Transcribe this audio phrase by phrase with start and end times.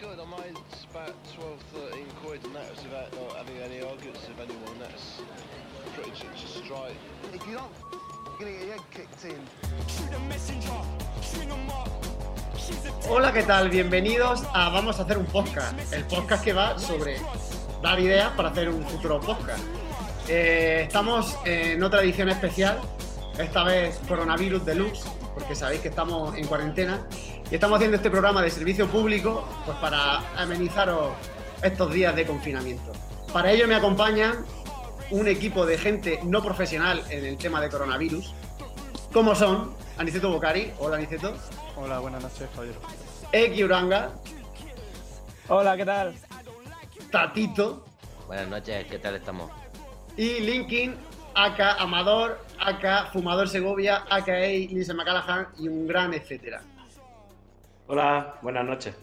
[0.00, 0.18] good.
[0.20, 0.56] I made
[0.90, 1.60] about 12,
[1.90, 4.78] 13 quid, and that was without not having any arguments with anyone.
[4.78, 5.20] That's
[5.94, 6.94] pretty much just straight.
[7.34, 7.72] If you don't
[8.38, 9.40] gonna get your head kicked in.
[13.08, 13.70] Hola, ¿qué tal?
[13.70, 15.92] Bienvenidos a Vamos a hacer un podcast.
[15.92, 17.16] El podcast que va sobre
[17.82, 19.64] dar ideas para hacer un futuro podcast.
[20.28, 22.78] Eh, estamos en otra edición especial,
[23.38, 25.04] esta vez coronavirus deluxe,
[25.34, 27.04] porque sabéis que estamos en cuarentena
[27.50, 31.12] y estamos haciendo este programa de servicio público pues para amenizaros
[31.62, 32.92] estos días de confinamiento.
[33.32, 34.44] Para ello me acompañan
[35.10, 38.34] un equipo de gente no profesional en el tema de coronavirus,
[39.12, 40.72] como son Aniceto Bocari.
[40.78, 41.34] Hola, Aniceto.
[41.76, 42.74] Hola, buenas noches, Javier.
[43.32, 44.10] Eki Uranga,
[45.50, 46.14] Hola, ¿qué tal?
[47.10, 47.86] Tatito
[48.26, 49.50] Buenas noches, ¿qué tal estamos?
[50.18, 50.94] y Linkin,
[51.34, 56.60] aka Amador, aka Fumador Segovia, aka Lindsay McCallaghan y un gran etcétera.
[57.88, 58.94] Hola, buenas noches.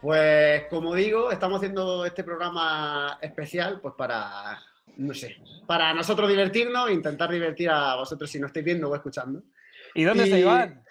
[0.00, 4.58] Pues como digo, estamos haciendo este programa especial pues para,
[4.98, 8.94] no sé, para nosotros divertirnos e intentar divertir a vosotros si no estáis viendo o
[8.94, 9.42] escuchando.
[9.94, 10.84] ¿Y dónde Y- está Iván?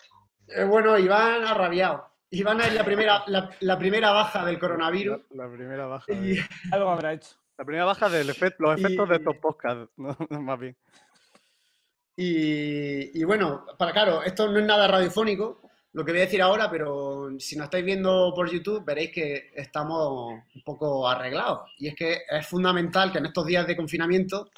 [0.47, 2.09] Eh, bueno, Iván ha rabiado.
[2.31, 5.21] Iván es la primera, la, la primera baja del coronavirus.
[5.31, 6.11] la primera baja.
[6.11, 7.35] Y, de- Algo habrá hecho.
[7.57, 10.15] La primera baja del efecto, los Y- efectos de estos podcasts, ¿no?
[10.41, 10.75] más bien.
[12.17, 15.61] y- y bueno, para claro, esto no es nada radiofónico,
[15.95, 19.51] lo que voy a decir ahora, pero si nos estáis viendo por YouTube veréis que
[19.55, 21.71] estamos un poco arreglados.
[21.77, 24.51] Y es que es fundamental que en estos días de confinamiento,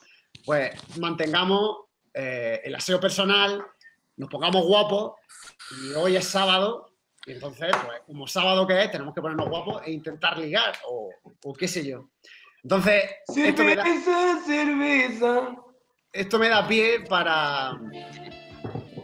[0.43, 1.77] pues mantengamos
[2.11, 3.63] eh, el aseo personal,
[4.15, 5.13] nos pongamos guapos.
[5.79, 6.91] Y hoy es sábado,
[7.27, 11.11] y entonces, pues como sábado que es, tenemos que ponernos guapos e intentar ligar, o,
[11.43, 12.09] o qué sé yo.
[12.63, 13.03] Entonces,
[13.35, 13.85] esto me da,
[14.43, 15.55] cerveza.
[16.11, 17.79] esto me da pie para.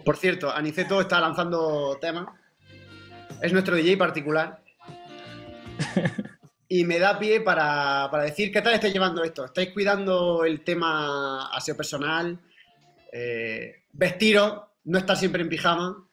[0.04, 2.28] Por cierto, Aniceto está lanzando temas.
[3.42, 4.64] Es nuestro DJ particular.
[6.74, 9.46] Y me da pie para, para decir qué tal estáis llevando esto.
[9.46, 12.40] ¿Estáis cuidando el tema aseo personal?
[13.12, 16.10] Eh, vestiros, no estar siempre en pijama.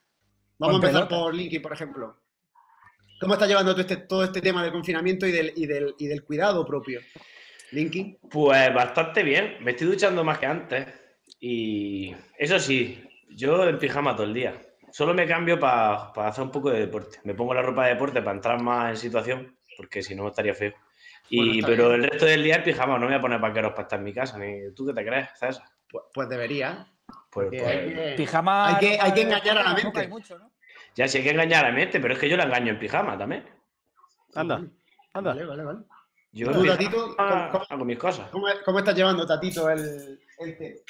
[0.59, 1.25] Vamos a empezar pelota.
[1.25, 2.15] por Linky, por ejemplo.
[3.19, 6.07] ¿Cómo estás llevando todo este, todo este tema del confinamiento y del, y del, y
[6.09, 7.01] del cuidado propio?
[7.73, 8.19] Linky.
[8.31, 9.57] Pues bastante bien.
[9.63, 10.89] Me estoy duchando más que antes.
[11.41, 13.03] Y eso sí,
[13.37, 14.55] yo en pijama todo el día.
[14.93, 17.19] Solo me cambio para hacer un poco de deporte.
[17.25, 20.55] Me pongo la ropa de deporte para entrar más en situación, porque si no estaría
[20.55, 20.73] feo.
[21.29, 22.03] Y, Bueno, pero bien.
[22.05, 24.05] el resto del día en pijama, no me voy a poner vaqueros para estar en
[24.05, 24.37] mi casa.
[24.37, 25.63] Ni, ¿Tú qué te crees, César?
[25.89, 26.87] Pues, pues debería.
[27.31, 28.69] Pues, pues, hay que- Pijama.
[28.69, 30.01] Hay que- hay que engañar a la mente.
[30.01, 30.51] hay mucho, ¿no?
[30.97, 32.79] ya sí hay que engañar a la mente, pero es que yo la engaño en
[32.81, 33.45] pijama también.
[34.35, 34.57] Anda,
[35.13, 35.31] anda.
[35.35, 35.79] Vale, vale, vale.
[36.33, 38.29] Yo ¿Tú, Tatito, cómo- hago mis cosas.
[38.31, 40.83] ¿Cómo, cómo estás llevando, Tatito, el, el té?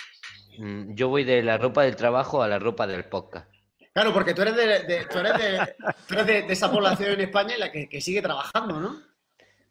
[0.59, 3.49] Mm, Yo voy de la ropa del trabajo a la ropa del podcast.
[3.93, 5.75] Claro, porque tú eres de, de- tú eres de,
[6.06, 9.00] tú eres de- de esa población en España en la que, que sigue trabajando, ¿no?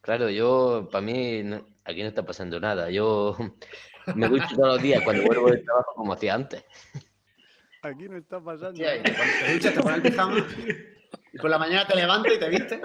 [0.01, 2.89] Claro, yo, para mí, no- aquí no está pasando nada.
[2.89, 3.35] Yo
[4.15, 6.63] me ducho todos los días cuando vuelvo del trabajo como hacía antes.
[7.81, 8.75] Aquí no está pasando.
[8.75, 10.47] Sí, ahí, te pones- te duchas, te pones el pijama
[11.31, 12.79] y por la mañana te levantas y te vistes.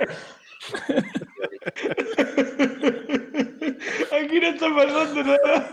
[4.13, 5.71] Aquí no está pasando nada.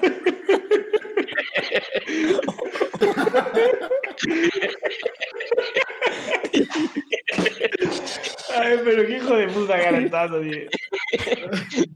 [8.56, 10.68] Ay, pero qué hijo de puta calentando, tío.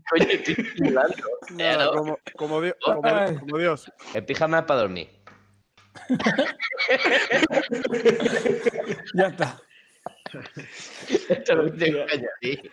[0.10, 1.16] Coño, estoy simulando.
[1.52, 3.36] Nada, como, como, Dios, como, Ay.
[3.36, 3.92] como Dios.
[4.14, 5.10] El pijama es para dormir.
[9.14, 9.60] Ya está.
[11.30, 12.72] Esto lo tengo que añadir.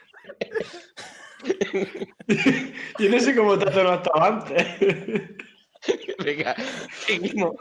[2.99, 4.67] Yo no sé cómo Tato no estaba antes.
[6.25, 6.55] Venga,
[7.07, 7.55] seguimos.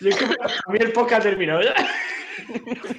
[0.00, 1.74] Yo es que a mí el podcast terminó ya.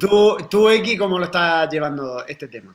[0.00, 2.74] ¿Tú, tú, X, cómo lo estás llevando este tema?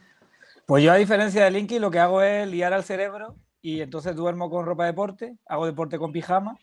[0.66, 4.16] Pues yo, a diferencia de Linky, lo que hago es liar al cerebro y entonces
[4.16, 6.58] duermo con ropa de deporte, hago deporte con pijama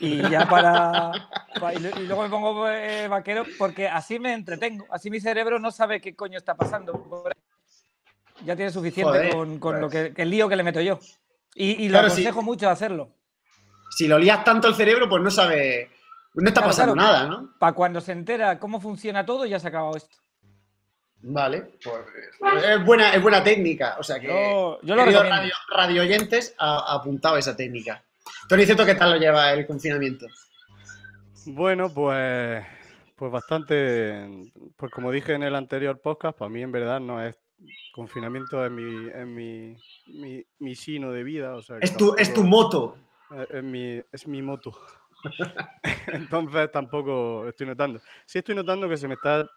[0.00, 1.12] y ya para.
[1.58, 4.84] pa- y, lu- y luego me pongo eh, vaquero porque así me entretengo.
[4.90, 7.24] Así mi cerebro no sabe qué coño está pasando.
[8.44, 10.08] Ya tiene suficiente Joder, con, con lo pues.
[10.08, 10.98] que, que el lío que le meto yo.
[11.54, 12.22] Y, y lo Claro, sí.
[12.22, 13.14] aconsejo mucho hacerlo.
[13.94, 15.90] Si lo lías tanto el cerebro, pues no sabe.
[16.34, 17.12] No está Claro, pasando claro.
[17.12, 17.52] nada, ¿no?
[17.58, 20.16] Para cuando se entera cómo funciona todo, ya se ha acabado esto.
[21.24, 23.96] Vale, pues es buena, es buena técnica.
[24.00, 28.02] O sea que, Yo, yo lo radio, radio oyentes, ha apuntado esa técnica.
[28.48, 30.26] Tony, ¿cierto qué tal lo lleva el confinamiento?
[31.46, 32.64] Bueno, pues,
[33.16, 37.36] pues bastante, pues como dije en el anterior podcast, para mí en verdad no es
[37.94, 41.54] confinamiento, es mi, es mi, mi, mi sino de vida.
[41.54, 42.96] O sea, Es tu, es tu moto.
[43.36, 44.72] Es, es mi, es mi moto.
[46.06, 48.00] Entonces tampoco estoy notando.
[48.26, 49.48] Sí estoy notando que se me está...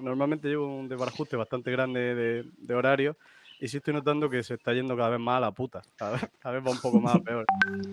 [0.00, 3.16] normalmente llevo un desbarajuste bastante grande de, de horario
[3.58, 5.80] y sí estoy notando que se está yendo cada vez más a la puta.
[5.96, 7.46] Cada cada vez va un poco más peor.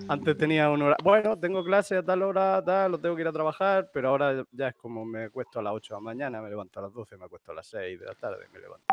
[0.10, 0.98] Antes tenía un hora...
[1.04, 4.46] Bueno, tengo clase a tal hora, tal, lo tengo que ir a trabajar, pero ahora
[4.52, 6.94] ya es como me cuesto a las 8 de la mañana, me levanto a las
[6.94, 8.86] 12, me acuesto a las 6 de la tarde, me levanto.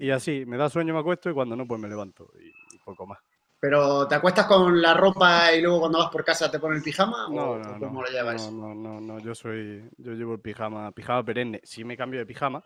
[0.00, 2.52] Y así, me da sueño, me acuesto y cuando no, pues me levanto y
[2.84, 3.18] poco más.
[3.58, 6.84] Pero, ¿te acuestas con la ropa y luego cuando vas por casa te pones el
[6.84, 7.28] pijama?
[7.30, 8.50] No, ¿O no, no, cómo lo llevas?
[8.52, 11.60] no, no, no, no, yo soy, yo llevo el pijama, pijama perenne.
[11.64, 12.62] Sí me cambio de pijama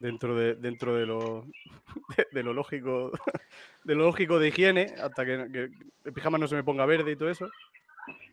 [0.00, 1.46] dentro de, dentro de lo,
[2.16, 3.12] de, de lo lógico,
[3.84, 5.70] de lo lógico de higiene, hasta que, que
[6.04, 7.48] el pijama no se me ponga verde y todo eso.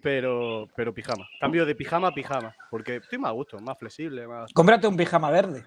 [0.02, 1.28] Pero, pero pijama.
[1.40, 4.52] Cambio de pijama a pijama, porque estoy más a gusto, más flexible, más.
[4.54, 5.66] Cómprate un pijama verde.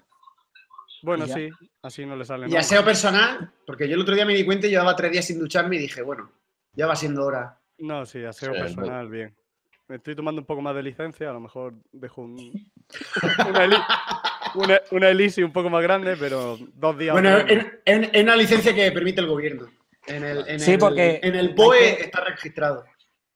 [1.05, 1.49] Bueno, sí,
[1.83, 4.67] así no le sale Y aseo personal, porque yo el otro día me di cuenta
[4.67, 6.31] y llevaba tres días sin ducharme y dije, bueno,
[6.73, 7.59] ya va siendo hora.
[7.77, 9.35] No, sí, aseo Sí, personal, bien.
[9.87, 12.35] Me estoy tomando un poco más de licencia, a lo mejor dejo un,
[13.49, 13.83] una, eli-
[14.55, 17.13] una, una elixir un poco más grande, pero dos días.
[17.13, 17.37] Bueno,
[17.85, 19.67] en una licencia que permite el gobierno.
[20.07, 22.83] En el, en Sí, el- porque en el BOE que- está registrado.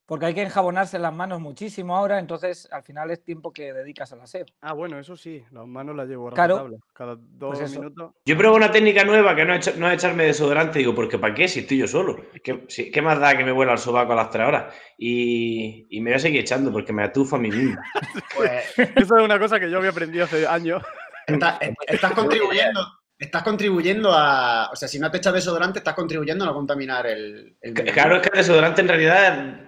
[0.09, 4.11] Porque hay que enjabonarse las manos muchísimo ahora, entonces al final es tiempo que dedicas
[4.11, 4.43] al aseo.
[4.59, 6.67] Ah, bueno, eso sí, las manos las llevo a Claro.
[6.93, 8.13] Cada dos Pues minutos.
[8.25, 10.79] Yo pruebo una técnica nueva que no es, no es echarme desodorante.
[10.79, 12.17] Digo, porque ¿para qué si estoy yo solo?
[12.43, 14.73] ¿Qué, si- ¿qué más da que me vuela al sobaco a las tres horas?
[14.97, 17.79] Y, y me voy a seguir echando porque me atufo a mí mismo.
[18.35, 18.63] Pues
[18.95, 20.81] Eso es una cosa que yo había aprendido hace años.
[21.27, 22.81] está- eh, estás contribuyendo.
[23.19, 24.69] Estás contribuyendo a.
[24.71, 27.57] O sea, si no te echas desodorante, estás contribuyendo a no contaminar el.
[27.61, 27.73] el.
[27.75, 29.59] Claro, es que el desodorante en realidad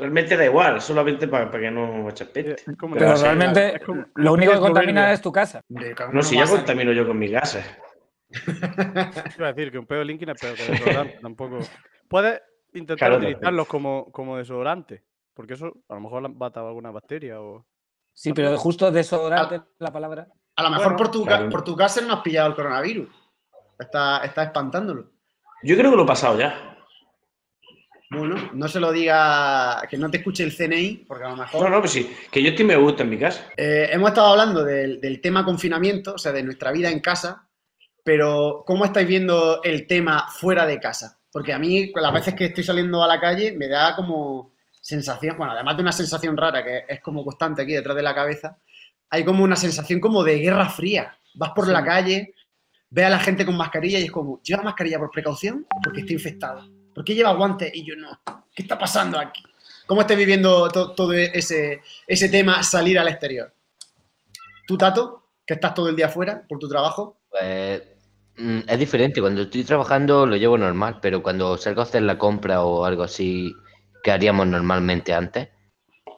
[0.00, 2.76] realmente da igual, solamente para, que no eches peste.
[2.76, 5.62] Como Pero sí, realmente es como- lo único que es contamina es tu casa.
[6.12, 7.64] No, si ya a- contamino yo con mis gases.
[9.38, 11.18] Iba a decir que un pedo Linkin es peor que desodorante.
[11.22, 11.58] tampoco.
[12.08, 12.40] Puedes
[12.74, 15.04] intentar Claro, utilizarlos como, como desodorante.
[15.34, 17.66] Porque eso a lo mejor mata alguna bacteria o.
[18.12, 20.26] Sí, pero justo desodorante la palabra.
[20.56, 21.48] A lo mejor Bueno, por, tu, claro.
[21.48, 23.08] por tu casa no has pillado el coronavirus.
[23.78, 25.10] Está, está espantándolo.
[25.62, 26.69] Yo creo que lo he pasado ya.
[28.10, 29.82] Bueno, no se lo diga.
[29.88, 31.62] Que no te escuche el CNI, porque a lo mejor.
[31.62, 33.46] No, no, pues sí, que yo estoy me gusta en mi casa.
[33.56, 37.48] Eh, hemos estado hablando del, del tema confinamiento, o sea, de nuestra vida en casa,
[38.04, 41.20] pero ¿cómo estáis viendo el tema fuera de casa?
[41.30, 45.36] Porque a mí, las veces que estoy saliendo a la calle, me da como sensación,
[45.36, 48.58] bueno, además de una sensación rara que es como constante aquí detrás de la cabeza,
[49.08, 51.16] hay como una sensación como de guerra fría.
[51.34, 52.34] Vas por la calle,
[52.88, 56.12] ves a la gente con mascarilla y es como, ¿lleva mascarilla por precaución porque está
[56.12, 56.79] infectado?
[56.94, 58.20] ¿Por qué lleva guantes y yo no?
[58.54, 59.42] ¿Qué está pasando aquí?
[59.86, 63.52] ¿Cómo estáis viviendo to- todo ese, ese tema salir al exterior?
[64.66, 67.18] ¿Tú, Tato, que estás todo el día afuera por tu trabajo?
[67.30, 67.82] Pues
[68.36, 69.20] mm, es diferente.
[69.20, 73.02] Cuando estoy trabajando lo llevo normal, pero cuando salgo a hacer la compra o algo
[73.02, 73.54] así
[74.02, 75.48] que haríamos normalmente antes,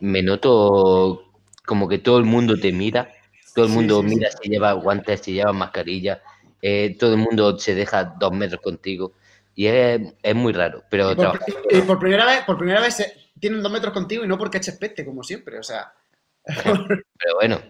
[0.00, 1.22] me noto
[1.66, 3.12] como que todo el mundo te mira,
[3.54, 4.16] todo el mundo sí, sí.
[4.16, 6.22] mira si lleva guantes, si lleva mascarilla,
[6.62, 9.14] eh, todo el mundo se deja dos metros contigo
[9.54, 10.82] y es, es muy raro.
[10.90, 14.38] Pero Y por, y primera vez, por primera vez tienen dos metros contigo y no
[14.38, 15.58] porque eches peste, como siempre.
[15.58, 15.92] O sea,
[16.44, 17.60] pero bueno,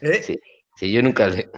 [0.00, 0.22] ¿eh?
[0.22, 0.38] Sí.
[0.76, 1.48] si yo nunca le...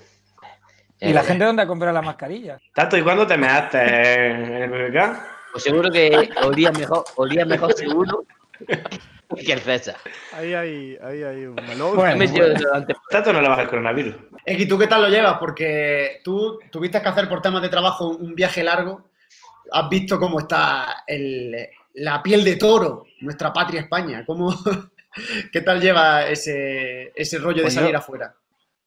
[1.02, 2.60] ¿Y la Eh, gente dónde ha comprado las mascarillas?
[2.74, 5.22] Tato, ¿y cuándo te measte en el BBK?
[5.52, 8.24] Pues seguro que olía mejor, olía mejor seguro
[8.66, 9.96] que el César.
[10.32, 11.96] Ahí hay, ahí hay un melón.
[11.96, 14.14] Bueno, desodorante Tato no le baja el coronavirus.
[14.44, 15.38] X, ¿tú qué tal lo llevas?
[15.38, 19.09] Porque tú tuviste que hacer por temas de trabajo un viaje largo.
[19.72, 24.24] Has visto cómo está el- la piel de toro, nuestra patria España.
[24.26, 24.54] ¿Cómo,
[25.52, 28.34] ¿Qué tal lleva ese, ese rollo de Pues yo- salir afuera?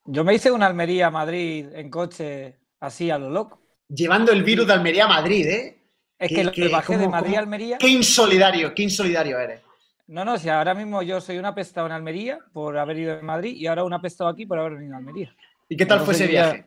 [0.05, 3.60] Yo me hice una Almería a Madrid en coche así a lo loco.
[3.88, 5.79] Llevando el virus de Almería a Madrid, ¿eh?
[6.19, 7.77] Es ¿Qué- que que bajé de Madrid a Almería.
[7.77, 9.62] Qué insolidario, qué insolidario eres.
[10.08, 13.25] No, no, si ahora mismo yo soy un apestado en Almería por haber ido en
[13.25, 15.34] Madrid y ahora un apestado aquí por haber venido a Almería.
[15.69, 16.65] ¿Y qué tal fue ese viaje?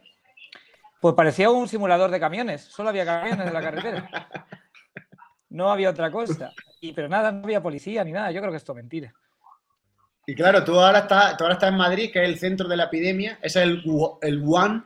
[1.00, 4.28] Pues parecía un simulador de camiones, solo había camiones en la carretera.
[5.50, 6.52] No había otra cosa.
[6.80, 8.30] Y, pero nada, no había policía ni nada.
[8.30, 9.14] Yo creo que esto es mentira.
[10.26, 12.76] Y claro, tú ahora estás, tú ahora estás en Madrid, que es el centro de
[12.76, 13.38] la epidemia.
[13.40, 13.82] Ese es el,
[14.22, 14.84] el Wuhan.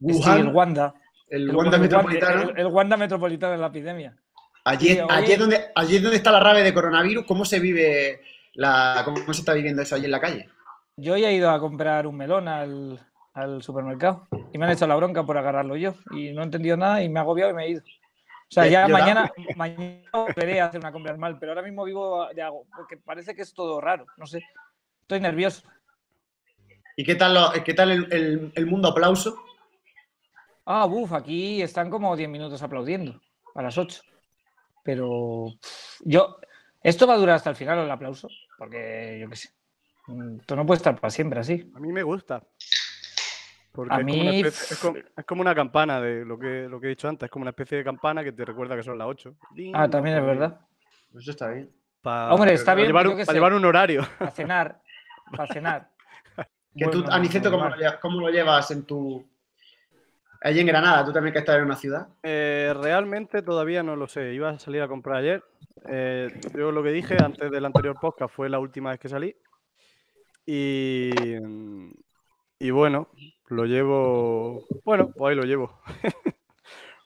[0.00, 0.94] Sí, el Wanda.
[1.30, 2.42] el El, Wanda metropolitano.
[2.50, 4.16] el- el Wanda metropolitano de la epidemia.
[4.64, 7.24] Allí, Sí, allí, es donde, allí es donde está la rave de coronavirus.
[7.26, 8.20] ¿Cómo se vive
[8.54, 10.48] la, cómo se está viviendo eso allí en la calle?
[10.96, 13.00] Yo ya he ido a comprar un melón al,
[13.38, 15.94] al supermercado y me han hecho la bronca por agarrarlo yo.
[16.10, 17.82] Y no he entendido nada y me he agobiado y me he ido.
[17.82, 22.26] O sea, ya mañana, mañana volveré a hacer una compra normal, pero ahora mismo vivo
[22.34, 24.06] de hago, porque parece que es todo raro.
[24.16, 24.42] No sé.
[25.02, 25.62] Estoy nervioso.
[26.96, 29.36] ¿Y qué tal, lo- qué tal el, el- el mundo aplauso?
[30.64, 33.20] Ah, buf, aquí están como 10 minutos aplaudiendo
[33.54, 34.02] a las 8.
[34.82, 35.48] Pero
[36.00, 36.38] yo,
[36.82, 38.28] ¿esto va a durar hasta el final el aplauso?
[38.56, 39.50] Porque yo qué sé.
[40.40, 41.70] Esto no puede estar para siempre así.
[41.74, 42.42] A mí me gusta.
[43.78, 46.36] Porque A es, como una mí, especie- es, como, es como una campana de lo
[46.36, 48.74] que, lo que he dicho antes, es como una especie de campana que te recuerda
[48.74, 49.36] que son las 8.
[49.72, 50.58] Ah, también es verdad.
[51.16, 51.70] Eso está bien.
[52.02, 53.32] Hombre, está bien, llevar, para sé.
[53.32, 54.02] llevar un horario.
[54.18, 54.80] Para cenar.
[55.30, 55.90] Para cenar.
[56.76, 57.78] Que tú, Aniceto, ¿cómo lo, normal.
[57.78, 59.24] llevas, cómo lo llevas en tu.
[60.40, 62.08] Allí en Granada, tú también que estás en una ciudad.
[62.24, 64.34] Eh, realmente todavía no lo sé.
[64.34, 65.44] Iba a salir a comprar ayer.
[65.88, 69.36] Eh, yo lo que dije antes del anterior podcast fue la última vez que salí.
[70.46, 71.10] Y,
[72.58, 73.08] y bueno,
[73.50, 74.64] lo llevo.
[74.84, 75.78] Bueno, pues ahí lo llevo.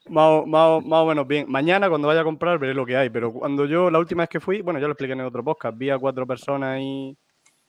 [0.09, 1.47] más, o, más o- más o menos bien.
[1.51, 3.11] Mañana, cuando vaya a comprar, veré lo que hay.
[3.11, 5.45] Pero cuando yo, la última vez que fui, bueno, ya lo expliqué en el otro
[5.45, 7.17] podcast, vi a cuatro personas ahí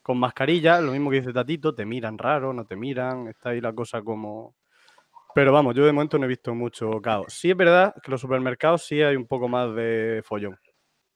[0.02, 3.62] con mascarilla, lo mismo que dice Tatito, te miran raro, no te miran, está ahí
[3.62, 4.56] la cosa como.
[5.34, 7.28] Pero vamos, yo de momento no he visto mucho caos.
[7.34, 10.60] Sí es verdad que los supermercados sí hay un poco más de follón.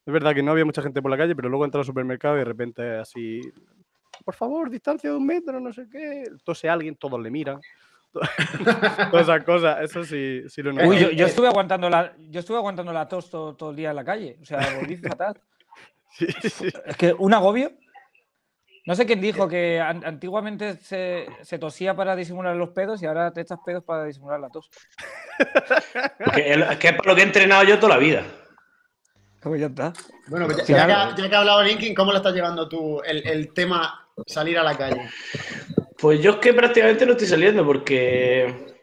[0.06, 2.36] Es verdad que no había mucha gente por la calle, pero luego entra al supermercado
[2.36, 3.42] y de repente así,
[4.24, 6.26] por favor, distancia de un metro, no sé qué.
[6.44, 7.60] Tose alguien, todos le miran.
[9.12, 12.92] Todas esas cosas, eso sí, sí lo Uy, yo, estuve aguantando la, yo estuve aguantando
[12.94, 14.38] la tos todo, todo el día en la calle.
[14.42, 15.40] O sea, volví fatal.
[16.10, 16.68] Sí, sí.
[16.86, 17.72] Es que un agobio.
[18.88, 23.06] No sé quién dijo que an- antiguamente se, se tosía para disimular los pedos y
[23.06, 24.70] ahora te echas pedos para disimular la tos.
[26.34, 28.24] Que es, que es para lo que he entrenado yo toda la vida.
[29.42, 29.94] Pues ya está.
[30.28, 33.02] Bueno, pues ya, que, ha- ya que ha hablado Linkin, ¿cómo lo estás llevando tú
[33.04, 35.10] el, el tema salir a la calle?
[36.00, 38.76] Pues yo es que prácticamente no estoy saliendo porque.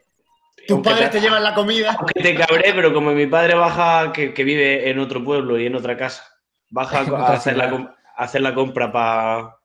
[0.67, 1.95] Tus padres te llevan la comida.
[1.99, 5.67] Aunque te cabré, pero como mi padre baja, que, que vive en otro pueblo y
[5.67, 6.25] en otra casa,
[6.71, 9.59] baja a, hacer, la, a hacer la compra para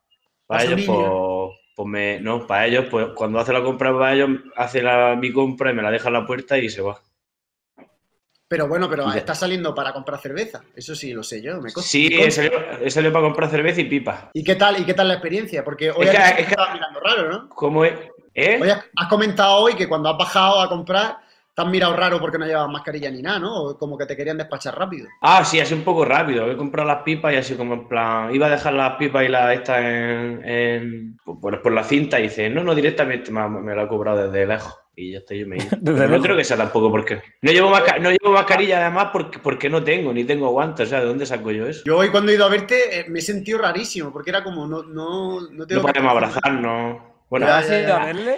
[0.49, 2.19] Pa' ellos, pues, pues me.
[2.19, 5.75] No, para ellos, pues cuando hace la compra para ellos, hace la, mi compra y
[5.75, 6.99] me la deja en la puerta y se va.
[8.49, 9.19] Pero bueno, pero Ya.
[9.19, 10.61] estás saliendo para comprar cerveza.
[10.75, 11.61] Eso sí lo sé yo.
[11.61, 11.69] Me.
[11.69, 14.31] Sí, Me he salido, he salido para comprar cerveza y pipa.
[14.33, 14.79] ¿Y qué tal?
[14.81, 15.63] ¿Y qué tal la experiencia?
[15.63, 17.49] Porque hoy Es que- has, es que- mirando raro, ¿no?
[17.49, 17.93] ¿Cómo es?
[18.33, 18.57] ¿Eh?
[18.61, 21.17] Hoy has, has comentado hoy que cuando has bajado a comprar
[21.53, 23.53] te han mirado raro porque no llevabas mascarilla ni nada, ¿no?
[23.63, 25.07] O como que te querían despachar rápido.
[25.21, 26.49] Ah, sí, así un poco rápido.
[26.49, 28.33] He comprado las pipas y así como en plan.
[28.33, 30.41] Iba a dejar las pipas y las estas en.
[30.43, 34.31] en pues, por la cinta y dice, no, no, directamente me, me lo ha cobrado
[34.31, 34.73] desde lejos.
[35.01, 35.77] Y ya estoy yo me he ido.
[35.83, 37.21] Pero no creo que sea tampoco porque.
[37.41, 40.87] No llevo, masca- no llevo mascarilla además porque, porque no tengo, ni tengo guantes.
[40.87, 41.83] O sea, ¿de dónde saco yo eso?
[41.85, 44.67] Yo hoy cuando he ido a verte eh, me he sentido rarísimo porque era como
[44.67, 47.01] no, no, no tengo No que- podemos abrazarnos.
[47.29, 48.01] Bueno, ¿Has ya, ido ya.
[48.01, 48.33] a verle?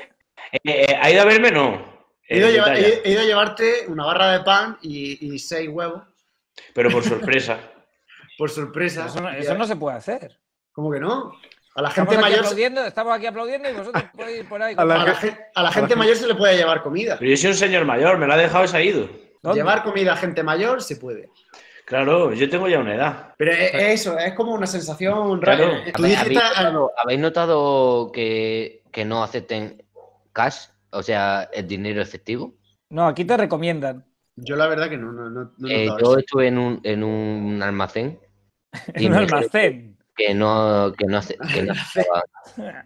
[0.51, 1.49] eh, eh, ¿ha ido a verme?
[1.51, 1.89] No.
[2.29, 2.87] He ido, a Eh, llevar- detalla.
[2.95, 6.03] he- he ido a llevarte una barra de pan y, y seis huevos,
[6.75, 7.57] Pero por sorpresa.
[8.37, 9.07] por sorpresa.
[9.07, 10.37] Eso no, eso no se puede hacer.
[10.73, 11.33] ¿Cómo que no?
[11.73, 14.61] A la Estamos gente aquí, mayor, aplaudiendo, estamos aquí aplaudiendo y vosotros podéis ir por
[14.61, 14.75] ahí.
[14.77, 17.15] A la a la, gen- a la gente mayor se le puede llevar comida.
[17.17, 19.09] Pero yo soy un señor mayor, me la ha dejado y se ha ido.
[19.41, 19.59] ¿Dónde?
[19.59, 21.29] Llevar comida a gente mayor se puede.
[21.85, 23.33] Claro, yo tengo ya una edad.
[23.37, 25.57] Pero es, es eso, es como una sensación rara.
[25.57, 25.81] Claro.
[25.95, 29.83] ¿Habéis, notado, habéis notado que, que no acepten
[30.33, 30.67] cash?
[30.91, 32.53] O sea, el dinero efectivo.
[32.89, 34.05] No, aquí te recomiendan.
[34.35, 37.61] Yo la verdad que no, no, no, Eh, notado yo estuve en un, en un
[37.63, 38.19] almacén
[38.93, 39.97] En un almacén.
[40.15, 41.19] Que no, que, no,
[41.53, 42.23] que, no aceptaban,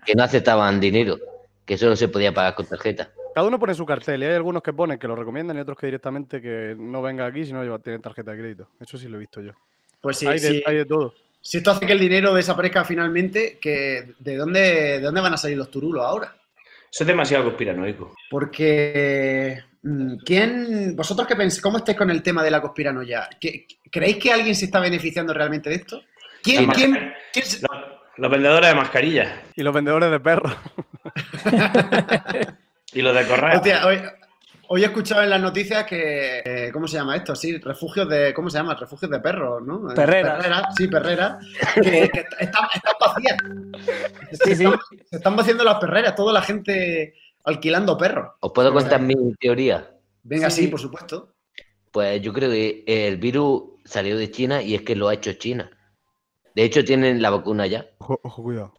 [0.05, 1.17] que no aceptaban dinero,
[1.65, 3.10] que solo se podía pagar con tarjeta.
[3.34, 5.77] Cada uno pone su cartel y hay algunos que ponen que lo recomiendan y otros
[5.77, 8.70] que directamente que no venga aquí si no lleva, tiene tarjeta de crédito.
[8.79, 9.51] Eso sí lo he visto yo.
[10.00, 10.63] Pues sí, hay, de, sí.
[10.65, 11.13] hay de todo.
[11.41, 15.38] Si esto hace que el dinero desaparezca finalmente, que ¿de dónde, ¿de dónde van a
[15.38, 16.36] salir los turulos ahora?
[16.91, 18.15] Eso es demasiado conspiranoico.
[18.29, 21.62] Porque, mm, ¿quién, vosotros qué pensáis?
[21.62, 23.27] ¿Cómo estáis con el tema de la conspiranoia?
[23.39, 26.01] ¿Qué- ¿Creéis que alguien se está beneficiando realmente de esto?
[26.46, 27.72] ¿Quién, Además- quién, quién se- Los,
[28.18, 30.56] los vendedores de mascarillas Y los vendedores de perros.
[32.94, 33.56] y los de correo.
[33.58, 34.00] Hostia, hoy,
[34.68, 37.36] hoy he escuchado en las noticias que, eh, ¿cómo se llama esto?
[37.36, 38.75] Sí, refugios de, ¿cómo se llama?
[38.75, 39.92] Refugios de perros, ¿no?
[39.92, 40.38] Eh, Perreras.
[40.38, 43.38] Perreras, sí, perreras, que, que están, están vacías.
[44.44, 44.64] Sí, sí.
[44.64, 48.34] Están- se están vaciando las perreras, toda la gente alquilando perros.
[48.40, 49.90] ¿Os puedo contar mi teoría?
[50.24, 50.68] Venga, sí.
[50.68, 51.34] por supuesto.
[51.92, 55.32] Pues yo creo que el virus salió de China y es que lo ha hecho
[55.34, 55.70] China.
[56.55, 57.85] De hecho, tienen la vacuna ya.
[58.00, 58.74] Ojo, ojo, cuidado.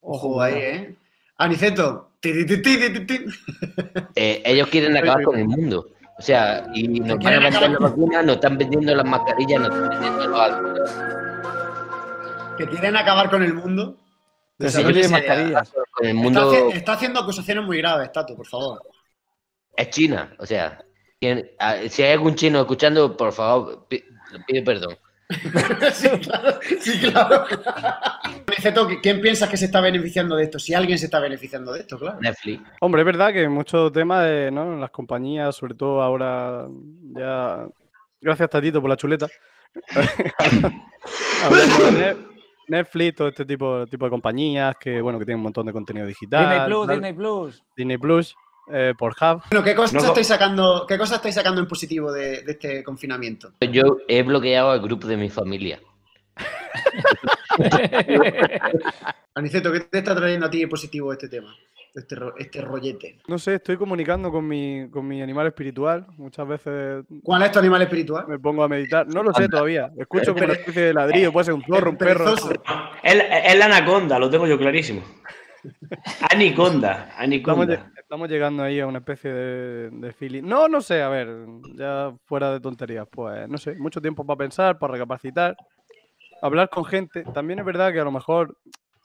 [0.00, 0.96] Ojo ahí, ¿eh?
[1.38, 2.10] Aniceto.
[4.14, 5.86] Eh, ellos quieren acabar con el mundo.
[6.18, 9.74] O sea, y nos van a vender la vacuna, nos están vendiendo las mascarillas, nos
[9.74, 10.92] están vendiendo los alcoholes.
[12.56, 13.96] Que quieren acabar con el mundo.
[14.58, 15.08] Esa idea.
[15.08, 15.72] mascarillas.
[15.90, 18.80] Con el Está, mundo está haciendo acusaciones muy graves, Tato, por favor.
[19.76, 20.32] es China.
[20.38, 20.84] O sea,
[21.20, 24.04] quien- a- si hay algún chino escuchando, por favor, pi-
[24.46, 24.96] pide perdón.
[25.92, 26.58] sí, claro.
[26.80, 27.44] Sí, claro.
[29.02, 30.58] ¿quién piensas que se está beneficiando de esto?
[30.58, 32.20] Si alguien se está beneficiando de esto, claro.
[32.20, 32.62] Netflix.
[32.80, 34.74] Hombre, es verdad que muchos temas de, ¿no?
[34.74, 36.66] en las compañías, sobre todo ahora,
[37.16, 37.66] ya.
[38.20, 39.28] Gracias, Tatito, por la chuleta.
[42.68, 46.06] Netflix, todo este tipo, tipo de compañías que, bueno, que tienen un montón de contenido
[46.06, 46.48] digital.
[46.48, 46.88] Disney Plus.
[46.88, 47.64] Disney Plus.
[47.76, 48.36] Disney Plus,
[48.72, 49.42] eh, Pornhub.
[49.50, 52.82] Bueno, ¿qué cosas, No, estáis sacando, ¿qué cosas estáis sacando en positivo de, de este
[52.84, 53.52] confinamiento?
[53.70, 55.80] Yo he bloqueado al grupo de mi familia.
[59.34, 61.54] Aniceto, ¿qué te está trayendo a ti positivo este tema?
[61.94, 63.20] Este, ro- este rollete.
[63.28, 66.04] No sé, estoy comunicando con mi, con mi animal espiritual.
[66.16, 68.26] Muchas veces ¿Cuál es tu animal espiritual?
[68.26, 69.06] me pongo a meditar.
[69.06, 69.92] No lo sé todavía.
[69.96, 71.32] Escucho como una especie de ladrillo.
[71.32, 72.34] Puede ser un zorro, un perro.
[73.02, 75.02] Es, la anaconda, lo tengo yo clarísimo.
[76.30, 77.14] Aniconda.
[77.20, 80.44] lle- estamos llegando ahí a una especie de, de feeling.
[80.44, 81.28] No, no sé, a ver,
[81.74, 85.56] ya fuera de tonterías, pues no sé, mucho tiempo para pensar, para recapacitar,
[86.40, 87.24] hablar con gente.
[87.34, 88.56] También es verdad que a lo mejor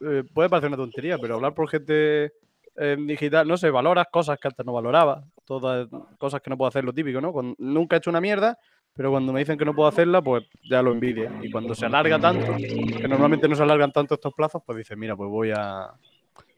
[0.02, 2.34] eh, puede parecer una tontería, pero hablar por gente
[2.78, 5.88] eh, digital, no sé, valoras cosas que antes no valoraba, todas
[6.20, 7.34] cosas que no puedo hacer, lo típico, ¿no?
[7.58, 8.60] Nunca he hecho una mierda,
[8.94, 11.34] pero cuando me dicen que no puedo hacerla, pues ya lo envidia.
[11.42, 14.96] Y cuando se alarga tanto, que normalmente no se alargan tanto estos plazos, pues dices,
[14.96, 15.90] mira, pues voy a,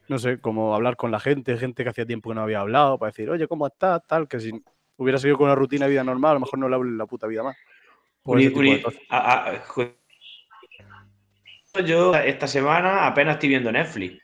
[0.08, 2.98] no sé, como hablar con la gente, gente que hacía tiempo que no había hablado,
[2.98, 4.02] para decir, oye, ¿cómo estás?
[4.06, 4.52] Tal, que si
[4.96, 6.98] hubiera seguido con una rutina de vida normal, a lo mejor no le hablo en
[6.98, 7.56] la puta vida más.
[9.08, 9.94] A- a- ju-
[11.86, 14.20] yo esta semana apenas estoy viendo Netflix.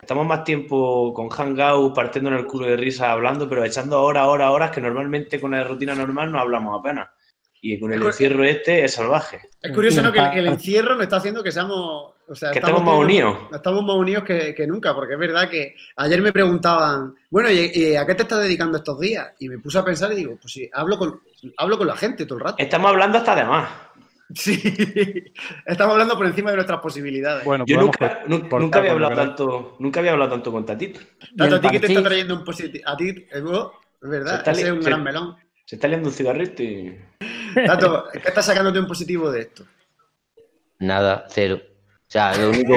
[0.00, 4.26] Estamos más tiempo con Hangout, partiendo en el culo de risa, hablando, pero echando horas,
[4.26, 7.08] horas, horas, que normalmente con la rutina normal no hablamos apenas.
[7.74, 9.40] Y con el encierro este es salvaje.
[9.60, 10.12] Es curioso, ¿no?
[10.12, 12.12] Que, que el encierro nos está haciendo que seamos.
[12.28, 13.52] O sea, Que estamos más teniendo- unidos.
[13.54, 17.70] Estamos más unidos que, que nunca, porque es verdad que ayer me preguntaban, bueno, ¿y,
[17.72, 19.28] y a qué te estás dedicando estos días?
[19.38, 21.20] Y me puse a pensar y digo, pues sí, hablo con,
[21.56, 22.56] hablo con la gente todo el rato.
[22.58, 23.68] Estamos hablando hasta de más.
[24.34, 24.60] Sí,
[25.66, 27.44] estamos hablando por encima de nuestras posibilidades.
[27.44, 30.98] Bueno, Yo nunca, nunca había hablado tanto, nunca había hablado tanto con Tatito.
[31.36, 32.84] Tanto a ti que te está trayendo un positivo.
[32.88, 33.44] A ti, es
[34.02, 35.36] verdad, ese es un se- gran melón.
[35.64, 36.96] Se está liando un cigarrito y.
[37.64, 39.64] Tato, ¿qué estás sacándote un positivo de esto?
[40.78, 41.58] Nada, cero.
[41.62, 42.74] O sea, lo único.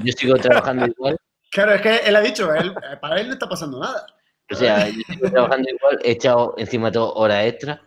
[0.00, 1.16] Yo sigo trabajando igual.
[1.50, 4.06] Claro, es que él ha dicho, él, eh, para él no está pasando nada.
[4.50, 5.98] O sea, yo sigo trabajando igual.
[6.02, 7.80] He echado encima todo horas extra.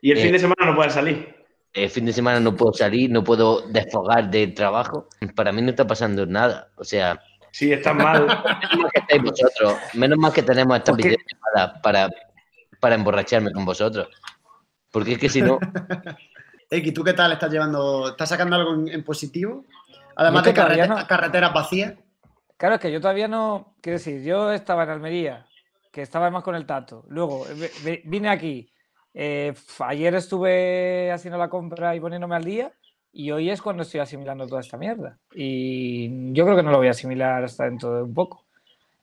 [0.00, 0.22] Y el Eh.
[0.22, 1.34] fin de semana no puede salir.
[1.72, 5.08] El fin de semana no puedo salir, no puedo desfogar del trabajo.
[5.36, 6.70] Para mí no está pasando nada.
[6.76, 7.20] O sea,
[7.52, 8.22] Sí, estás mal.
[8.26, 9.74] menos mal que estáis vosotros.
[9.94, 12.08] Menos mal que tenemos esta videollamada para,
[12.80, 14.08] para emborracharme con vosotros.
[14.90, 15.58] Porque es que si no,
[16.70, 18.08] Eki, ¿tú qué tal estás llevando?
[18.10, 19.64] ¿Estás sacando algo en, en positivo?
[20.16, 21.06] Además de carrete- no.
[21.06, 21.94] carreteras vacías.
[22.56, 23.74] Claro, es que yo todavía no.
[23.80, 25.46] Quiero decir, yo estaba en Almería,
[25.92, 27.04] que estaba más con el tato.
[27.08, 27.46] Luego
[28.04, 28.70] vine aquí.
[29.14, 32.72] eh, ayer estuve haciendo la compra y poniéndome al día.
[33.12, 35.18] Y hoy es cuando estoy asimilando toda esta mierda.
[35.34, 38.44] Y yo creo que no lo voy a asimilar hasta dentro de un poco.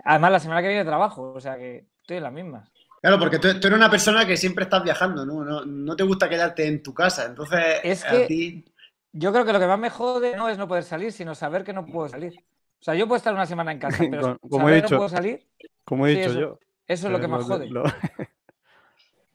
[0.06, 2.70] Además, la semana que viene trabajo, o sea que estoy en las mismas.
[3.01, 5.43] Claro, porque tú, tú eres una persona que siempre estás viajando, ¿no?
[5.43, 7.25] No, no te gusta quedarte en tu casa.
[7.25, 8.65] Entonces, Es a que- ti.
[9.13, 11.63] Yo creo que lo que más me jode no es no poder salir, sino saber
[11.63, 12.33] que no puedo salir.
[12.79, 14.95] O sea, yo puedo estar una semana en casa, pero Como- he saber que dicho.
[14.95, 15.47] no puedo salir,
[15.86, 16.60] Como he Sí, dicho eso- yo.
[16.88, 17.69] eso es lo que más lo- jode.
[17.69, 17.83] lo-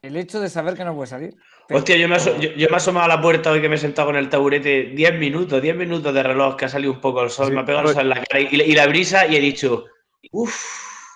[0.01, 1.33] El hecho de saber que no puedo salir.
[1.67, 3.69] Pero- Hostia, yo me, aso- yo, yo me he asomado a la puerta hoy que
[3.69, 6.91] me he sentado con el taburete 10 minutos, 10 minutos de reloj que ha salido
[6.91, 8.75] un poco el sol, Sí, me ha pegado el sol en la cara y, y
[8.75, 9.85] la brisa y he dicho,
[10.31, 10.53] uff,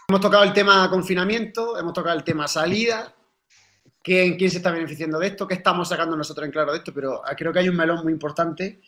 [0.10, 3.14] Hemos tocado el tema confinamiento, hemos tocado el tema salida.
[4.02, 5.46] ¿Quién, quién se está beneficiando de esto?
[5.46, 6.94] ¿Qué estamos sacando nosotros en claro de esto?
[6.94, 8.80] Pero creo que hay un melón muy importante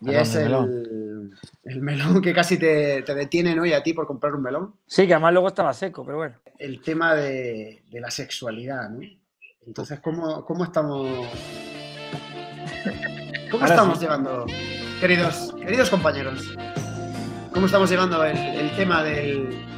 [0.00, 0.68] y Melón, es melón.
[0.72, 1.30] el,
[1.62, 4.74] el melón que casi te, te detienen hoy a ti por comprar un melón.
[4.84, 6.40] Sí, que además luego estaba seco, pero bueno.
[6.58, 9.00] El tema de, de la sexualidad, ¿no?
[9.64, 11.08] Entonces, ¿cómo, cómo estamos.
[13.48, 14.04] ¿Cómo Ahora estamos sí.
[14.06, 14.44] llevando,
[15.00, 16.52] queridos, queridos compañeros?
[17.52, 19.73] ¿Cómo estamos llevando el, el tema del.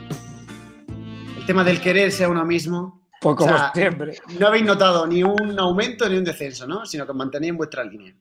[1.47, 3.07] Tema del quererse a uno mismo?
[3.21, 4.19] Pues como O sea, siempre.
[4.39, 6.85] No habéis notado ni un aumento ni un descenso, ¿no?
[6.85, 8.13] Sino que mantenéis en vuestra línea.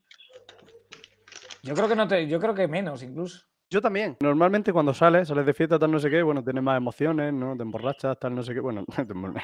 [1.64, 3.44] Yo creo que no te, yo creo que menos incluso.
[3.70, 4.16] Yo también.
[4.22, 7.58] Normalmente cuando sales, sales de fiesta, tal no sé qué, bueno, tienes más emociones, ¿no?
[7.58, 8.60] Te emborrachas, tal no sé qué.
[8.60, 9.42] Bueno, te embor-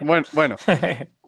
[0.00, 0.56] bueno, bueno,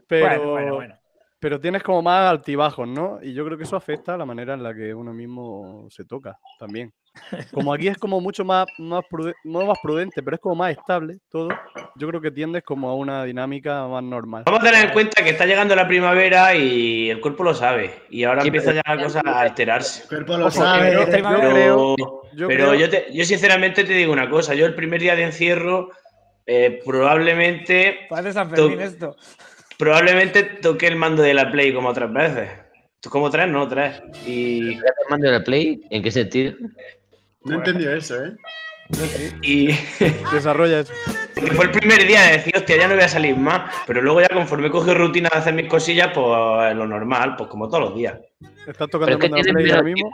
[0.06, 0.94] pero, Bueno, bueno, bueno.
[1.40, 3.18] Pero tienes como más altibajos, ¿no?
[3.22, 6.04] Y yo creo que eso afecta a la manera en la que uno mismo se
[6.04, 6.92] toca también.
[7.52, 10.72] Como aquí es como mucho más, más, prude- no más prudente, pero es como más
[10.72, 11.48] estable todo,
[11.96, 14.42] yo creo que tiendes como a una dinámica más normal.
[14.46, 17.94] vamos a tener en cuenta que está llegando la primavera y el cuerpo lo sabe
[18.10, 20.02] y ahora Sí, empieza ya la cosa a alterarse.
[20.02, 20.92] El cuerpo lo Ojo, sabe.
[20.92, 21.96] yo Pero- creo,
[22.34, 25.14] yo pero creo- yo, te- yo sinceramente te digo una cosa, yo el primer día
[25.14, 25.90] de encierro
[26.46, 29.16] eh, probablemente, Parece San Fermín esto.
[29.78, 32.48] Probablemente toqué el mando de la Play como otras veces.
[33.08, 34.02] Como tres, no, tres.
[34.26, 35.82] Y ¿estás mando la play?
[35.90, 36.54] ¿En qué sentido?
[37.44, 38.32] No he entendido eso, ¿eh?
[39.42, 39.68] Y
[40.32, 40.92] Desarrolla eso.
[41.34, 43.74] porque fue el primer día de decir, hostia, ya no voy a salir más.
[43.86, 47.68] Pero luego ya conforme coge rutina de hacer mis cosillas, pues lo normal, pues como
[47.68, 48.18] todos los días.
[48.66, 50.10] Estás tocando que el mando de la Play ahora mismo.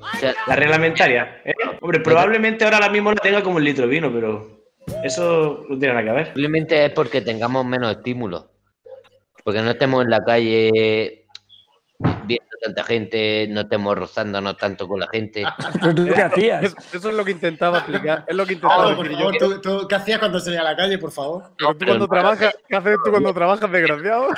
[0.00, 1.42] O sea, La reglamentaria.
[1.44, 1.54] ¿eh?
[1.80, 4.62] Hombre, probablemente ahora mismo la tenga como un litro de vino, pero
[5.04, 6.26] eso no tiene nada que ver.
[6.26, 8.46] Simplemente es porque tengamos menos estímulos.
[9.46, 11.22] Porque no estemos en la calle
[12.24, 15.44] viendo tanta gente, no estemos rozándonos tanto con la gente.
[15.80, 16.64] ¿Pero tú qué hacías?
[16.64, 18.24] Es- Eso es lo que intentaba explicar.
[18.26, 19.30] Es lo que intentaba Pablo, por decir yo.
[19.32, 21.44] favor, ¿tú, tú, qué hacías cuando salías a la calle, por favor?
[21.56, 24.30] Pero tú cuando trabajas, ¿qué haces tú cuando trabajas, desgraciado?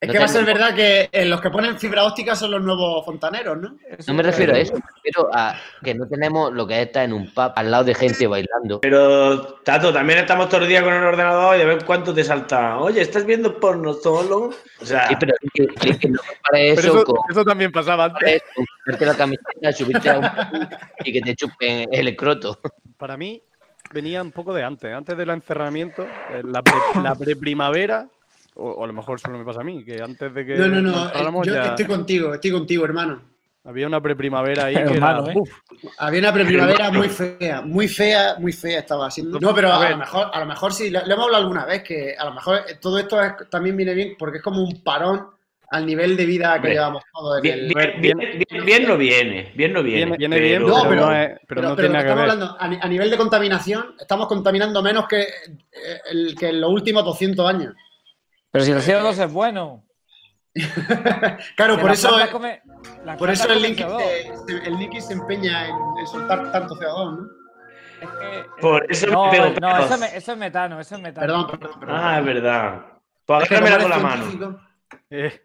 [0.00, 2.52] Es No que va a ser verdad que eh, los que ponen fibra óptica son
[2.52, 3.76] los nuevos fontaneros, ¿no?
[4.06, 7.04] No me refiero a eso, me refiero a que no tenemos lo que es estar
[7.04, 8.80] en un pub al lado de gente bailando.
[8.80, 12.24] Pero, Tato, también estamos todo el día con el ordenador y de ver cuánto te
[12.24, 12.78] salta.
[12.78, 14.50] Oye, ¿estás viendo porno solo?
[14.80, 16.18] O sea, Sí, pero es que, es que no
[16.50, 18.42] Pero eso, eso, con, eso también pasaba antes.
[18.86, 20.68] ponerte la camiseta, subirte a un pub
[21.04, 22.58] y que te chupen el escroto.
[22.96, 23.42] Para mí
[23.92, 28.06] venía un poco de antes, antes del encerramiento, eh, la, pre- la preprimavera,
[28.60, 30.68] o, o a lo mejor solo me pasa a mí, que antes de que No,
[30.68, 31.08] no, no.
[31.08, 33.22] eh, Yo ya estoy contigo, estoy contigo, hermano.
[33.64, 35.36] había una preprimavera ahí que Hermano, era, ¿eh?
[35.36, 35.50] uf,
[35.98, 39.38] Había una preprimavera muy fea, muy fea, muy fea estaba haciendo.
[39.40, 41.82] No, pero A lo mejor, a lo mejor sí, lo, lo hemos hablado alguna vez,
[41.82, 44.82] que a lo mejor eh, todo esto es- también viene bien porque es como un
[44.82, 45.26] parón
[45.72, 47.36] al nivel de vida que llevamos todos.
[47.36, 50.16] en bien, el- bien, bien- bien- bien no viene, bien no viene.
[50.16, 52.08] viene, viene bien, No, pero, pero- no, es- pero no pero tiene que nada que
[52.10, 52.30] estamos ver.
[52.60, 55.28] hablando, a nivel de contaminación, estamos contaminando menos que, eh,
[56.10, 57.74] el, que en los últimos 200 años.
[58.50, 59.84] Pero si el CO2 es bueno.
[61.56, 62.60] Claro, por eso, come-
[63.18, 64.46] por eso el CO2.
[64.46, 67.26] se, el líquido se empeña en, en soltar tanto CO2, ¿no?
[68.00, 71.00] Es que- Por eso me no, pego no, eso, me- eso es metano, eso es
[71.02, 71.26] metano.
[71.26, 71.96] Perdón, perdón, perdón.
[71.98, 72.80] Ah, es verdad.
[73.26, 74.60] Pues agárramela con la mano.
[75.10, 75.40] Eh,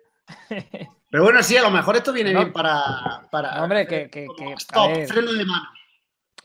[1.11, 2.39] Pero bueno, sí, a lo mejor esto viene No.
[2.39, 3.27] bien para.
[3.29, 5.07] para No, hombre, que- que- que- a Stop, ver.
[5.07, 5.65] freno de mano.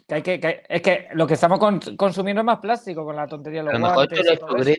[0.07, 3.16] Que hay que, que- es que lo que estamos con- consumiendo es más plástico con
[3.16, 4.75] la tontería de A los lo mejor guantes esto lo y todo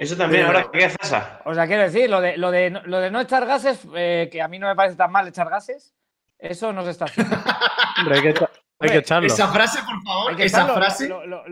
[0.00, 0.16] eso.
[0.16, 1.40] también, ahora qué pasa.
[1.44, 4.28] O sea, quiero decir, lo de, lo de, no- lo de no echar gases, eh,
[4.32, 5.94] que a mí no me parece tan mal echar gases,
[6.38, 7.36] eso no se está haciendo.
[8.00, 8.34] hombre, hay que,
[8.80, 9.26] hay echarlo.
[9.26, 11.08] Esa frase, por favor, esa frase.
[11.08, 11.44] lo-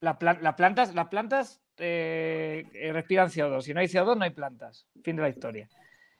[0.00, 3.62] la plantas, las plantas eh, respiran CO2.
[3.62, 4.86] Si no hay CO2, no hay plantas.
[5.04, 5.68] Fin de la historia.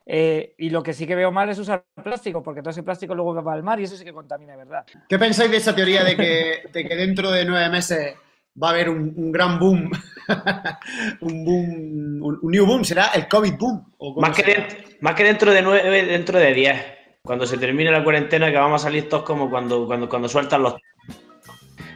[0.05, 3.13] Eh, y lo que sí que veo mal es usar plástico, porque todo ese plástico
[3.15, 4.85] luego va al mar y eso sí que contamina, ¿verdad?
[5.07, 8.15] ¿Qué pensáis de esa teoría de que, de que dentro de nueve meses
[8.61, 9.91] va a haber un, un gran boom?
[11.21, 13.93] un boom, un, un new boom, ¿será el COVID boom?
[13.97, 16.85] ¿O cómo Más que, más dentro de nueve, dentro de diez.
[17.21, 20.63] Cuando se termine la cuarentena, que vamos a salir todos como cuando, cuando, cuando sueltan
[20.63, 20.75] los.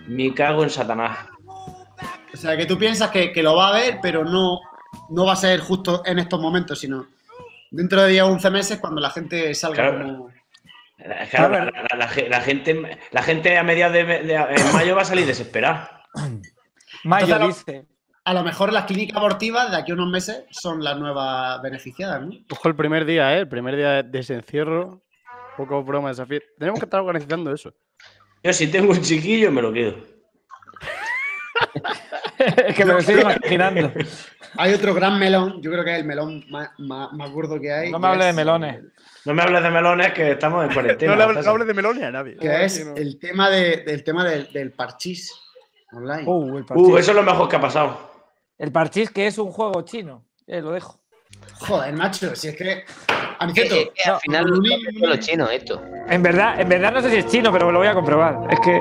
[0.07, 1.17] Me cago en Satanás.
[2.33, 4.59] O sea, que tú piensas que, que lo va a haber, pero no,
[5.09, 7.07] no va a ser justo en estos momentos, sino
[7.71, 9.99] dentro de 10 o 11 meses cuando la gente salga Claro.
[10.05, 10.29] como...
[11.29, 14.95] Claro, la, la- la ge- la gente, la gente a mediados de, de- en mayo
[14.95, 15.96] va a salir desesperada.
[17.03, 17.85] Mayo Entonces, dice.
[18.25, 22.21] A lo mejor las clínicas abortivas de aquí a unos meses son las nuevas beneficiadas,
[22.25, 22.31] ¿no?
[22.51, 23.39] Ojo el primer día, ¿eh?
[23.41, 25.01] El primer día de desencierro.
[25.55, 26.47] Poco broma de esa fiesta.
[26.59, 27.73] Tenemos que estar organizando eso.
[28.43, 29.95] Yo si tengo un chiquillo me lo quedo.
[32.37, 33.91] es que me lo estoy imaginando.
[34.57, 37.71] Hay otro gran melón, yo creo que es el melón más, más- más gordo que
[37.71, 37.91] hay.
[37.91, 38.81] No me que hable de es- melones.
[39.25, 41.11] No me hables de melones que estamos en cuarentena.
[41.11, 42.37] No le hables, no hables de melones a nadie.
[42.37, 45.31] Que es el tema, de, del, tema del, del parchís
[45.91, 46.23] online.
[46.25, 46.65] Uh, el.
[46.75, 47.97] Uh, eso es lo mejor que ha pasado.
[48.57, 50.25] El parchís que es un juego chino.
[50.47, 50.99] Eh, lo dejo.
[51.59, 52.71] Joder, macho, si es que...
[52.71, 52.85] Eh,
[53.39, 55.81] Aniceto, eh, que al no, final no, hacen los chinos esto.
[56.07, 58.47] En verdad, en verdad no sé si es chino, pero lo voy a comprobar.
[58.49, 58.71] Es que,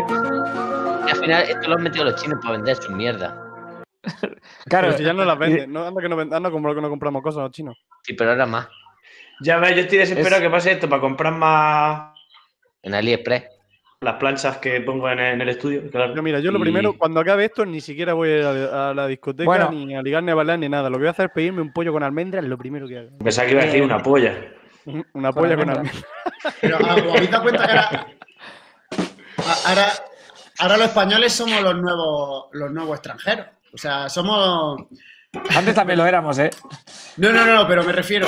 [1.06, 3.42] Y al final esto lo han metido los chinos para vender su mierda.
[4.66, 5.72] claro, Pero si ya no las venden.
[5.72, 7.76] No, anda que no, anda como que no compramos cosas los chinos.
[8.04, 8.68] Sí, pero ahora más.
[9.42, 12.14] Ya ves, yo estoy desesperado Es- que pase esto para comprar más
[12.82, 13.44] En AliExpress.
[14.00, 15.90] Las planchas que pongo en el, en el estudio.
[15.90, 16.14] claro.
[16.14, 18.52] Yo, mira, yo lo Y- primero, cuando acabe esto, ni siquiera voy a ir a
[18.52, 19.70] la, a la discoteca, Bueno.
[19.72, 20.90] ni a ligar, ni a bailar, ni nada.
[20.90, 23.08] Lo que voy a hacer es pedirme un pollo con almendras, lo primero que haga.
[23.22, 24.34] Pensaba que iba a decir Eh, una polla.
[25.14, 26.04] Una polla con almendras.
[26.60, 28.06] pero ah, ¿os habéis dado cuenta que ahora,
[29.38, 29.86] a- ahora,
[30.58, 33.46] ahora los españoles somos los nuevos, los nuevos extranjeros?
[33.72, 34.78] O sea, somos...
[35.56, 36.50] antes también lo éramos, ¿eh?
[37.16, 38.26] No, no, no, pero me refiero.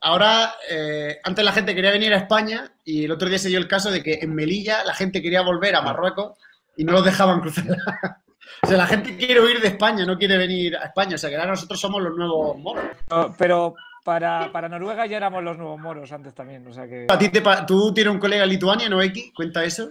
[0.00, 3.58] Ahora, eh, antes la gente quería venir a España y el otro día se dio
[3.58, 6.34] el caso de que en Melilla la gente quería volver a Marruecos
[6.76, 7.64] y no los dejaban cruzar.
[8.62, 11.16] o sea, la gente quiere huir de España, no quiere venir a España.
[11.16, 12.84] O sea, que ahora nosotros somos los nuevos moros.
[13.08, 16.66] Pero- Pero para, para Noruega ya éramos los nuevos moros antes también.
[16.66, 17.06] O sea que.
[17.08, 19.32] ¿A ti te pa- ¿Tú tienes un colega en Lituania, no, X?
[19.34, 19.90] ¿Cuenta eso?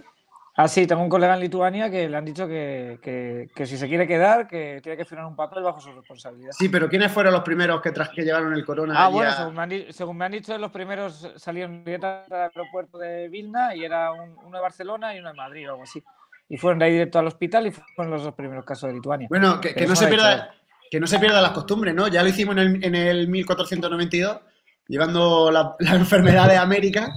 [0.60, 3.76] Ah, sí, tengo un colega en Lituania que le han dicho que, que- que si
[3.78, 6.50] se quiere quedar, que tiene que firmar un papel bajo su responsabilidad.
[6.50, 8.94] Sí, pero ¿quiénes fueron los primeros que, tras que llevaron el corona?
[8.96, 12.50] Ah, bueno, a- según me, han, según me han dicho, los primeros salieron directamente al
[12.54, 15.84] aeropuerto de Vilna y era un- uno de Barcelona y uno de Madrid o algo
[15.84, 16.02] así.
[16.50, 19.28] y fueron de ahí directo al hospital y fueron los dos primeros casos de Lituania.
[19.30, 20.50] Bueno, que, no se pierda,
[20.90, 22.08] que no se pierdan las costumbres, ¿no?
[22.08, 24.40] Ya lo hicimos en el, en el 1492,
[24.88, 27.12] llevando la, la enfermedad de América.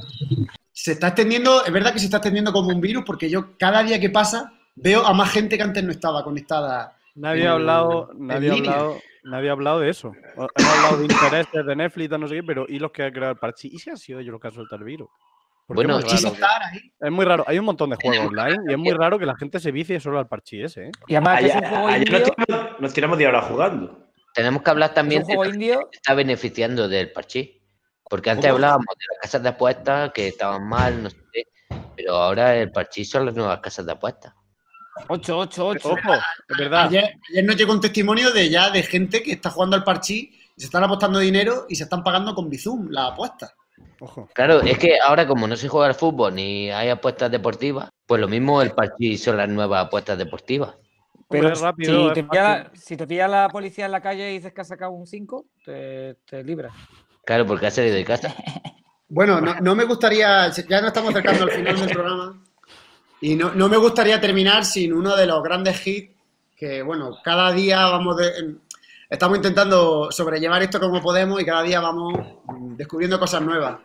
[0.83, 3.83] Se está extendiendo, es verdad que se está extendiendo como un virus, porque yo cada
[3.83, 6.97] día que pasa veo a más gente que antes no estaba conectada.
[7.13, 8.71] Nadie en- ha hablado, en nadie ha línea.
[8.71, 10.11] hablado, nadie ha hablado de eso.
[10.35, 13.33] Hemos hablado de intereses de Netflix, no sé qué, pero ¿y los que han creado
[13.33, 13.67] el parche?
[13.71, 15.07] ¿Y si han sido ellos los que han soltado el virus?
[15.67, 16.79] Porque Bueno, es, muy raro, estar ahí.
[16.99, 17.43] es muy raro.
[17.47, 19.99] Hay un montón de juegos online y es muy raro que la gente se vicie
[19.99, 20.91] solo al parchís ese, ¿eh?
[21.07, 24.07] Y además es Ayer, un juego ayer nos, tiramos, nos tiramos de hora jugando.
[24.33, 25.27] Tenemos que hablar es también un
[25.59, 27.51] de que está beneficiando del parchís.
[28.11, 28.55] Porque antes ¿Cómo?
[28.55, 31.43] hablábamos de las casas de apuestas que estaban mal, no sé qué.
[31.95, 34.33] Pero ahora el parchís son las nuevas casas de apuestas.
[35.07, 35.89] 8, 8, 8.
[35.89, 36.13] Ojo,
[36.49, 36.87] es verdad.
[36.87, 40.29] Ayer, ayer nos llegó un testimonio de ya de gente que está jugando al parchís,
[40.57, 43.53] y se están apostando dinero y se están pagando con Bizum la apuesta.
[44.01, 44.27] Ojo.
[44.33, 48.19] Claro, es que ahora como no se juega al fútbol ni hay apuestas deportivas, pues
[48.19, 50.75] lo mismo el parchís son las nuevas apuestas deportivas.
[51.29, 54.33] Pero es rápido, si, te pilla si te pilla la policía en la calle y
[54.33, 56.73] dices que has sacado un 5, te, te libras.
[57.31, 58.35] Claro, porque ha salido casa.
[59.07, 62.41] Bueno, no, no me gustaría, ya nos estamos acercando al final del programa,
[63.21, 66.11] y no, no me gustaría terminar sin uno de los grandes hits
[66.57, 68.55] que, bueno, cada día vamos de-
[69.09, 72.13] estamos intentando sobrellevar esto como podemos y cada día vamos
[72.77, 73.79] descubriendo cosas nuevas.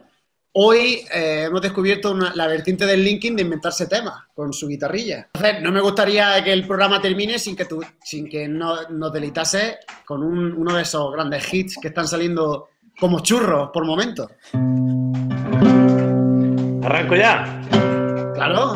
[0.52, 5.28] Hoy eh, hemos descubierto la vertiente del linking de inventarse temas con su guitarrilla.
[5.60, 9.78] No me gustaría que el programa termine sin que, tú, sin que no, nos deleitase
[10.04, 14.30] con un- uno de esos grandes hits que están saliendo como churros por momentos.
[16.84, 17.60] ¿Arranco ya?
[18.34, 18.74] Claro.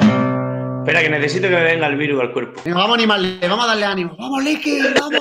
[0.80, 2.60] Espera, que necesito que me venga el virus al cuerpo.
[2.64, 4.16] Venga, vamos a animarle, vamos a darle ánimo.
[4.18, 4.80] ¡Vamos, Licky!
[4.98, 5.20] ¡Vamos!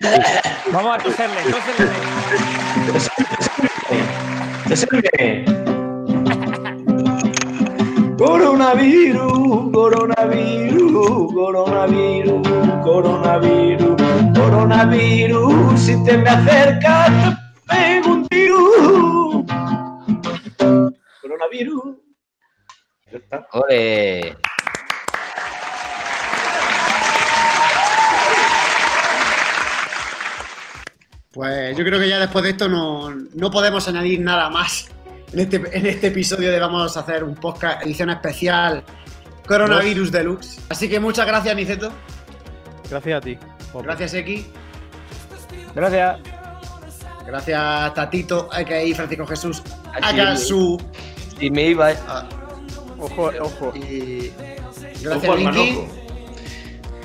[0.72, 1.36] Vamos a cogerle,
[4.66, 5.44] ¡Desarme!
[8.18, 12.48] Coronavirus, coronavirus, coronavirus,
[12.82, 14.02] coronavirus,
[14.34, 15.80] coronavirus.
[15.80, 17.37] Si te me acercas,
[17.68, 19.44] te pego un tiro.
[21.20, 21.96] Coronavirus.
[23.10, 23.46] Ya está.
[23.52, 24.36] ¡Ole!
[31.32, 34.88] Pues yo creo que ya después de esto no, no podemos añadir nada más
[35.32, 38.82] en este, en este episodio de vamos a hacer un podcast edición especial
[39.46, 40.60] Coronavirus Deluxe.
[40.68, 41.92] Así que muchas gracias, Niceto.
[42.90, 43.38] Gracias a ti.
[43.82, 44.46] Gracias, X.
[45.74, 46.18] Gracias.
[47.28, 48.94] Gracias, Tatito, a.k.a.
[48.96, 49.62] Francisco Jesús,
[50.02, 50.18] Aquí.
[50.18, 50.80] a su...
[51.38, 51.90] Si me iba.
[52.98, 53.72] Ojo, ojo.
[53.76, 55.44] Y Ojo gracias, Linky.
[55.44, 55.88] manojo.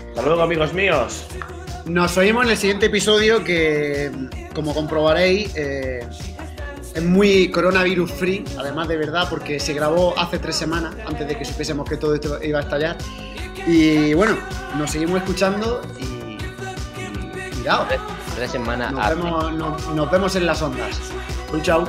[0.10, 1.26] Hasta luego, amigos míos.
[1.86, 4.10] Nos oímos en el siguiente episodio que,
[4.56, 6.08] como comprobaréis, eh,
[6.96, 11.38] es muy coronavirus free, además de verdad, porque se grabó hace tres semanas, antes de
[11.38, 12.98] que supiésemos que todo esto iba a estallar.
[13.68, 14.38] Y bueno,
[14.78, 16.04] nos seguimos escuchando y,
[17.04, 17.88] y cuidado,
[18.36, 21.00] Tres semanas nos vemos, nos- nos vemos en las ondas.
[21.54, 21.86] Un chao.